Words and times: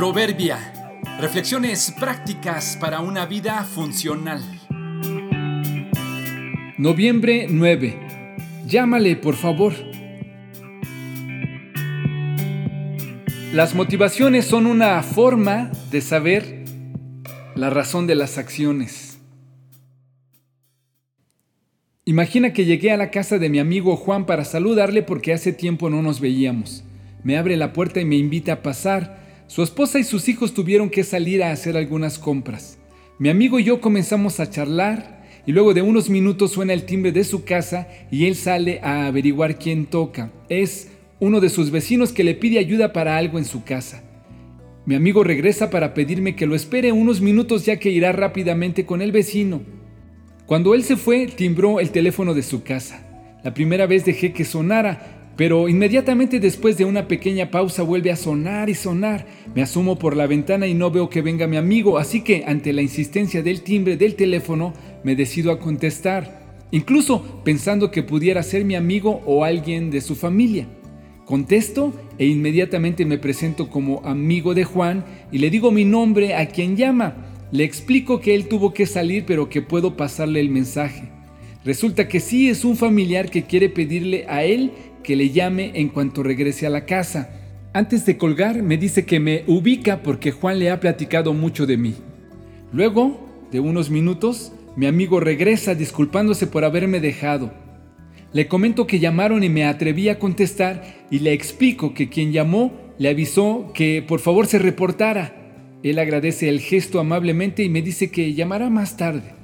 Proverbia. 0.00 0.56
Reflexiones 1.20 1.92
prácticas 2.00 2.78
para 2.80 3.00
una 3.00 3.26
vida 3.26 3.62
funcional. 3.64 4.42
Noviembre 6.78 7.48
9. 7.50 8.00
Llámale, 8.66 9.16
por 9.16 9.34
favor. 9.34 9.74
Las 13.52 13.74
motivaciones 13.74 14.46
son 14.46 14.64
una 14.64 15.02
forma 15.02 15.70
de 15.90 16.00
saber 16.00 16.64
la 17.54 17.68
razón 17.68 18.06
de 18.06 18.14
las 18.14 18.38
acciones. 18.38 19.18
Imagina 22.06 22.54
que 22.54 22.64
llegué 22.64 22.90
a 22.90 22.96
la 22.96 23.10
casa 23.10 23.36
de 23.36 23.50
mi 23.50 23.58
amigo 23.58 23.96
Juan 23.96 24.24
para 24.24 24.46
saludarle 24.46 25.02
porque 25.02 25.34
hace 25.34 25.52
tiempo 25.52 25.90
no 25.90 26.00
nos 26.00 26.20
veíamos. 26.20 26.84
Me 27.22 27.36
abre 27.36 27.58
la 27.58 27.74
puerta 27.74 28.00
y 28.00 28.06
me 28.06 28.16
invita 28.16 28.54
a 28.54 28.62
pasar. 28.62 29.19
Su 29.50 29.64
esposa 29.64 29.98
y 29.98 30.04
sus 30.04 30.28
hijos 30.28 30.54
tuvieron 30.54 30.90
que 30.90 31.02
salir 31.02 31.42
a 31.42 31.50
hacer 31.50 31.76
algunas 31.76 32.20
compras. 32.20 32.78
Mi 33.18 33.30
amigo 33.30 33.58
y 33.58 33.64
yo 33.64 33.80
comenzamos 33.80 34.38
a 34.38 34.48
charlar 34.48 35.24
y 35.44 35.50
luego 35.50 35.74
de 35.74 35.82
unos 35.82 36.08
minutos 36.08 36.52
suena 36.52 36.72
el 36.72 36.84
timbre 36.84 37.10
de 37.10 37.24
su 37.24 37.42
casa 37.42 37.88
y 38.12 38.26
él 38.26 38.36
sale 38.36 38.78
a 38.80 39.06
averiguar 39.06 39.58
quién 39.58 39.86
toca. 39.86 40.30
Es 40.48 40.92
uno 41.18 41.40
de 41.40 41.48
sus 41.48 41.72
vecinos 41.72 42.12
que 42.12 42.22
le 42.22 42.36
pide 42.36 42.60
ayuda 42.60 42.92
para 42.92 43.16
algo 43.16 43.38
en 43.38 43.44
su 43.44 43.64
casa. 43.64 44.04
Mi 44.86 44.94
amigo 44.94 45.24
regresa 45.24 45.68
para 45.68 45.94
pedirme 45.94 46.36
que 46.36 46.46
lo 46.46 46.54
espere 46.54 46.92
unos 46.92 47.20
minutos 47.20 47.66
ya 47.66 47.76
que 47.80 47.90
irá 47.90 48.12
rápidamente 48.12 48.86
con 48.86 49.02
el 49.02 49.10
vecino. 49.10 49.62
Cuando 50.46 50.76
él 50.76 50.84
se 50.84 50.96
fue, 50.96 51.26
timbró 51.26 51.80
el 51.80 51.90
teléfono 51.90 52.34
de 52.34 52.44
su 52.44 52.62
casa. 52.62 53.04
La 53.42 53.52
primera 53.52 53.88
vez 53.88 54.04
dejé 54.04 54.32
que 54.32 54.44
sonara, 54.44 55.19
pero 55.40 55.70
inmediatamente 55.70 56.38
después 56.38 56.76
de 56.76 56.84
una 56.84 57.08
pequeña 57.08 57.50
pausa 57.50 57.82
vuelve 57.82 58.10
a 58.10 58.16
sonar 58.16 58.68
y 58.68 58.74
sonar. 58.74 59.24
Me 59.54 59.62
asomo 59.62 59.98
por 59.98 60.14
la 60.14 60.26
ventana 60.26 60.66
y 60.66 60.74
no 60.74 60.90
veo 60.90 61.08
que 61.08 61.22
venga 61.22 61.46
mi 61.46 61.56
amigo, 61.56 61.96
así 61.96 62.20
que 62.20 62.44
ante 62.46 62.74
la 62.74 62.82
insistencia 62.82 63.42
del 63.42 63.62
timbre 63.62 63.96
del 63.96 64.16
teléfono 64.16 64.74
me 65.02 65.16
decido 65.16 65.50
a 65.50 65.58
contestar, 65.58 66.66
incluso 66.72 67.40
pensando 67.42 67.90
que 67.90 68.02
pudiera 68.02 68.42
ser 68.42 68.66
mi 68.66 68.74
amigo 68.74 69.22
o 69.24 69.42
alguien 69.42 69.90
de 69.90 70.02
su 70.02 70.14
familia. 70.14 70.66
Contesto 71.24 71.94
e 72.18 72.26
inmediatamente 72.26 73.06
me 73.06 73.16
presento 73.16 73.70
como 73.70 74.02
amigo 74.04 74.52
de 74.52 74.64
Juan 74.64 75.06
y 75.32 75.38
le 75.38 75.48
digo 75.48 75.70
mi 75.70 75.86
nombre 75.86 76.34
a 76.34 76.48
quien 76.48 76.76
llama. 76.76 77.16
Le 77.50 77.64
explico 77.64 78.20
que 78.20 78.34
él 78.34 78.46
tuvo 78.46 78.74
que 78.74 78.84
salir 78.84 79.24
pero 79.26 79.48
que 79.48 79.62
puedo 79.62 79.96
pasarle 79.96 80.38
el 80.40 80.50
mensaje. 80.50 81.08
Resulta 81.64 82.08
que 82.08 82.20
sí 82.20 82.48
es 82.48 82.64
un 82.64 82.74
familiar 82.74 83.30
que 83.30 83.44
quiere 83.44 83.68
pedirle 83.68 84.24
a 84.28 84.44
él 84.44 84.72
que 85.02 85.16
le 85.16 85.30
llame 85.30 85.72
en 85.74 85.88
cuanto 85.88 86.22
regrese 86.22 86.66
a 86.66 86.70
la 86.70 86.86
casa. 86.86 87.30
Antes 87.72 88.04
de 88.06 88.16
colgar 88.16 88.62
me 88.62 88.76
dice 88.76 89.04
que 89.04 89.20
me 89.20 89.44
ubica 89.46 90.02
porque 90.02 90.32
Juan 90.32 90.58
le 90.58 90.70
ha 90.70 90.80
platicado 90.80 91.32
mucho 91.34 91.66
de 91.66 91.76
mí. 91.76 91.94
Luego, 92.72 93.28
de 93.50 93.60
unos 93.60 93.90
minutos, 93.90 94.52
mi 94.76 94.86
amigo 94.86 95.20
regresa 95.20 95.74
disculpándose 95.74 96.46
por 96.46 96.64
haberme 96.64 97.00
dejado. 97.00 97.52
Le 98.32 98.46
comento 98.46 98.86
que 98.86 99.00
llamaron 99.00 99.42
y 99.42 99.48
me 99.48 99.64
atreví 99.64 100.08
a 100.08 100.18
contestar 100.18 101.06
y 101.10 101.18
le 101.18 101.32
explico 101.32 101.94
que 101.94 102.08
quien 102.08 102.32
llamó 102.32 102.72
le 102.98 103.08
avisó 103.08 103.72
que 103.74 104.04
por 104.06 104.20
favor 104.20 104.46
se 104.46 104.58
reportara. 104.58 105.34
Él 105.82 105.98
agradece 105.98 106.48
el 106.48 106.60
gesto 106.60 107.00
amablemente 107.00 107.64
y 107.64 107.68
me 107.68 107.82
dice 107.82 108.10
que 108.10 108.34
llamará 108.34 108.70
más 108.70 108.96
tarde. 108.96 109.34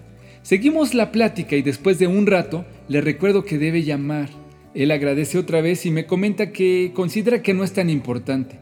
Seguimos 0.43 0.95
la 0.95 1.11
plática 1.11 1.57
y 1.57 1.63
después 1.63 1.99
de 1.99 2.07
un 2.07 2.27
rato 2.27 2.65
le 2.89 3.01
recuerdo 3.01 3.45
que 3.45 3.59
debe 3.59 3.83
llamar. 3.83 4.29
Él 4.77 4.91
agradece 4.91 5.39
otra 5.39 5.63
vez 5.63 5.87
y 5.87 5.91
me 5.91 6.05
comenta 6.05 6.53
que 6.53 6.93
considera 6.95 7.43
que 7.43 7.55
no 7.55 7.65
es 7.65 7.73
tan 7.73 7.89
importante. 7.89 8.59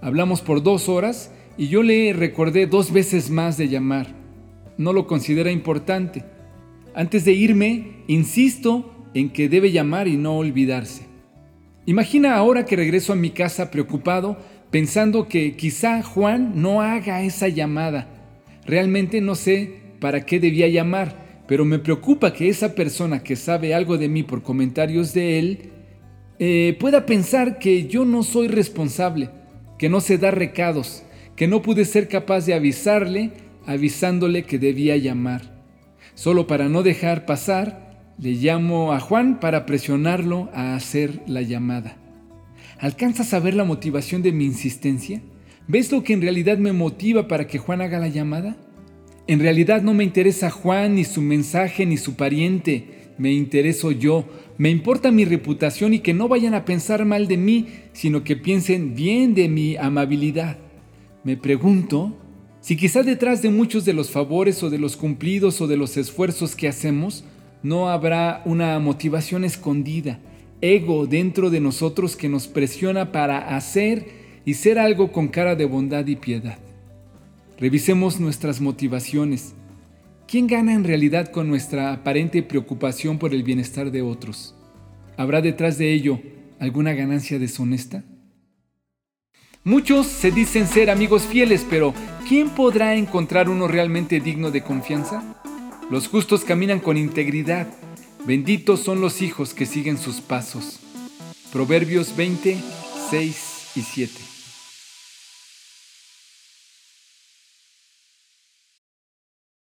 Hablamos 0.00 0.40
por 0.40 0.64
dos 0.64 0.88
horas 0.88 1.30
y 1.56 1.68
yo 1.68 1.84
le 1.84 2.12
recordé 2.12 2.66
dos 2.66 2.92
veces 2.92 3.30
más 3.30 3.58
de 3.58 3.68
llamar. 3.68 4.08
No 4.76 4.92
lo 4.92 5.06
considera 5.06 5.52
importante. 5.52 6.24
Antes 6.96 7.24
de 7.24 7.34
irme, 7.34 8.02
insisto 8.08 9.08
en 9.14 9.30
que 9.30 9.48
debe 9.48 9.70
llamar 9.70 10.08
y 10.08 10.16
no 10.16 10.36
olvidarse. 10.36 11.06
Imagina 11.86 12.34
ahora 12.34 12.64
que 12.64 12.74
regreso 12.74 13.12
a 13.12 13.16
mi 13.16 13.30
casa 13.30 13.70
preocupado, 13.70 14.38
pensando 14.72 15.28
que 15.28 15.54
quizá 15.54 16.02
Juan 16.02 16.60
no 16.60 16.82
haga 16.82 17.22
esa 17.22 17.46
llamada. 17.46 18.08
Realmente 18.66 19.20
no 19.20 19.36
sé 19.36 19.74
para 20.00 20.26
qué 20.26 20.40
debía 20.40 20.66
llamar, 20.66 21.21
pero 21.52 21.66
me 21.66 21.78
preocupa 21.78 22.32
que 22.32 22.48
esa 22.48 22.74
persona 22.74 23.22
que 23.22 23.36
sabe 23.36 23.74
algo 23.74 23.98
de 23.98 24.08
mí 24.08 24.22
por 24.22 24.42
comentarios 24.42 25.12
de 25.12 25.38
él 25.38 25.58
eh, 26.38 26.74
pueda 26.80 27.04
pensar 27.04 27.58
que 27.58 27.86
yo 27.88 28.06
no 28.06 28.22
soy 28.22 28.48
responsable, 28.48 29.28
que 29.78 29.90
no 29.90 30.00
se 30.00 30.16
da 30.16 30.30
recados, 30.30 31.02
que 31.36 31.46
no 31.48 31.60
pude 31.60 31.84
ser 31.84 32.08
capaz 32.08 32.46
de 32.46 32.54
avisarle 32.54 33.32
avisándole 33.66 34.44
que 34.44 34.58
debía 34.58 34.96
llamar. 34.96 35.62
Solo 36.14 36.46
para 36.46 36.70
no 36.70 36.82
dejar 36.82 37.26
pasar, 37.26 38.00
le 38.18 38.30
llamo 38.30 38.94
a 38.94 39.00
Juan 39.00 39.38
para 39.38 39.66
presionarlo 39.66 40.48
a 40.54 40.74
hacer 40.74 41.20
la 41.26 41.42
llamada. 41.42 41.98
¿Alcanzas 42.78 43.34
a 43.34 43.40
ver 43.40 43.52
la 43.52 43.64
motivación 43.64 44.22
de 44.22 44.32
mi 44.32 44.46
insistencia? 44.46 45.20
¿Ves 45.68 45.92
lo 45.92 46.02
que 46.02 46.14
en 46.14 46.22
realidad 46.22 46.56
me 46.56 46.72
motiva 46.72 47.28
para 47.28 47.46
que 47.46 47.58
Juan 47.58 47.82
haga 47.82 47.98
la 47.98 48.08
llamada? 48.08 48.56
En 49.26 49.38
realidad 49.38 49.82
no 49.82 49.94
me 49.94 50.04
interesa 50.04 50.50
Juan, 50.50 50.96
ni 50.96 51.04
su 51.04 51.22
mensaje, 51.22 51.86
ni 51.86 51.96
su 51.96 52.14
pariente. 52.16 53.12
Me 53.18 53.32
intereso 53.32 53.92
yo. 53.92 54.24
Me 54.58 54.70
importa 54.70 55.12
mi 55.12 55.24
reputación 55.24 55.94
y 55.94 56.00
que 56.00 56.12
no 56.12 56.28
vayan 56.28 56.54
a 56.54 56.64
pensar 56.64 57.04
mal 57.04 57.28
de 57.28 57.36
mí, 57.36 57.68
sino 57.92 58.24
que 58.24 58.36
piensen 58.36 58.94
bien 58.94 59.34
de 59.34 59.48
mi 59.48 59.76
amabilidad. 59.76 60.58
Me 61.24 61.36
pregunto 61.36 62.16
si 62.60 62.76
quizá 62.76 63.02
detrás 63.02 63.42
de 63.42 63.50
muchos 63.50 63.84
de 63.84 63.92
los 63.92 64.10
favores 64.10 64.62
o 64.62 64.70
de 64.70 64.78
los 64.78 64.96
cumplidos 64.96 65.60
o 65.60 65.66
de 65.66 65.76
los 65.76 65.96
esfuerzos 65.96 66.54
que 66.54 66.68
hacemos, 66.68 67.24
no 67.62 67.88
habrá 67.88 68.42
una 68.44 68.78
motivación 68.78 69.44
escondida, 69.44 70.20
ego 70.60 71.06
dentro 71.06 71.50
de 71.50 71.60
nosotros 71.60 72.16
que 72.16 72.28
nos 72.28 72.46
presiona 72.46 73.10
para 73.10 73.56
hacer 73.56 74.06
y 74.44 74.54
ser 74.54 74.78
algo 74.78 75.10
con 75.10 75.26
cara 75.28 75.56
de 75.56 75.64
bondad 75.64 76.06
y 76.06 76.14
piedad. 76.14 76.58
Revisemos 77.62 78.18
nuestras 78.18 78.60
motivaciones. 78.60 79.52
¿Quién 80.26 80.48
gana 80.48 80.74
en 80.74 80.82
realidad 80.82 81.30
con 81.30 81.48
nuestra 81.48 81.92
aparente 81.92 82.42
preocupación 82.42 83.20
por 83.20 83.34
el 83.34 83.44
bienestar 83.44 83.92
de 83.92 84.02
otros? 84.02 84.56
¿Habrá 85.16 85.40
detrás 85.40 85.78
de 85.78 85.92
ello 85.92 86.20
alguna 86.58 86.92
ganancia 86.92 87.38
deshonesta? 87.38 88.02
Muchos 89.62 90.08
se 90.08 90.32
dicen 90.32 90.66
ser 90.66 90.90
amigos 90.90 91.22
fieles, 91.22 91.64
pero 91.70 91.94
¿quién 92.28 92.50
podrá 92.50 92.96
encontrar 92.96 93.48
uno 93.48 93.68
realmente 93.68 94.18
digno 94.18 94.50
de 94.50 94.64
confianza? 94.64 95.22
Los 95.88 96.08
justos 96.08 96.42
caminan 96.42 96.80
con 96.80 96.96
integridad. 96.96 97.68
Benditos 98.26 98.80
son 98.80 99.00
los 99.00 99.22
hijos 99.22 99.54
que 99.54 99.66
siguen 99.66 99.98
sus 99.98 100.20
pasos. 100.20 100.80
Proverbios 101.52 102.16
20, 102.16 102.56
6 103.08 103.70
y 103.76 103.82
7. 103.82 104.31